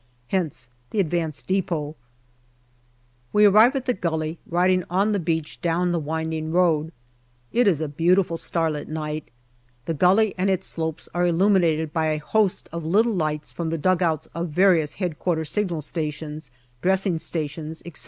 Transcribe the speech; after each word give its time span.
Hence 0.29 0.67
the 0.89 0.99
advanced 0.99 1.45
depot. 1.45 1.95
182 3.33 3.37
GALLIPOLI 3.37 3.37
DIARY 3.37 3.37
We 3.37 3.45
arrive 3.45 3.75
at 3.75 3.85
the 3.85 3.93
gully, 4.49 4.51
riding 4.51 4.83
on 4.89 5.07
to 5.09 5.13
the 5.13 5.19
beach 5.19 5.61
down 5.61 5.91
the 5.91 5.99
winding 5.99 6.51
road. 6.51 6.91
It 7.53 7.67
is 7.67 7.81
a 7.81 7.87
beautiful 7.87 8.35
starlight 8.37 8.87
night. 8.89 9.29
The 9.85 9.93
gully 9.93 10.33
and 10.39 10.49
its 10.49 10.65
slopes 10.65 11.07
are 11.13 11.27
illuminated 11.27 11.93
by 11.93 12.07
a 12.07 12.17
host 12.17 12.67
of 12.71 12.83
little 12.83 13.13
lights 13.13 13.51
from 13.51 13.69
the 13.69 13.77
dugouts 13.77 14.25
of 14.33 14.49
various 14.49 14.99
H.O. 14.99 15.43
signal 15.43 15.81
stations, 15.81 16.49
dressing 16.81 17.19
stations, 17.19 17.83
etc. 17.85 17.99